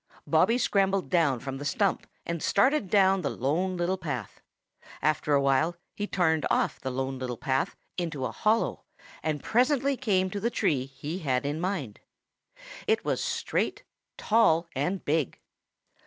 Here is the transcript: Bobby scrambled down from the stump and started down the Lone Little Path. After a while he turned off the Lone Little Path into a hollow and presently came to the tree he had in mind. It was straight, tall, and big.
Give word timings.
Bobby 0.25 0.57
scrambled 0.57 1.11
down 1.11 1.39
from 1.41 1.57
the 1.59 1.63
stump 1.63 2.07
and 2.25 2.41
started 2.41 2.89
down 2.89 3.21
the 3.21 3.29
Lone 3.29 3.77
Little 3.77 3.99
Path. 3.99 4.41
After 4.99 5.35
a 5.35 5.39
while 5.43 5.75
he 5.93 6.07
turned 6.07 6.43
off 6.49 6.79
the 6.81 6.89
Lone 6.89 7.19
Little 7.19 7.37
Path 7.37 7.75
into 7.99 8.25
a 8.25 8.31
hollow 8.31 8.85
and 9.21 9.43
presently 9.43 9.95
came 9.95 10.31
to 10.31 10.39
the 10.39 10.49
tree 10.49 10.85
he 10.87 11.19
had 11.19 11.45
in 11.45 11.61
mind. 11.61 11.99
It 12.87 13.05
was 13.05 13.23
straight, 13.23 13.83
tall, 14.17 14.65
and 14.75 15.05
big. 15.05 15.39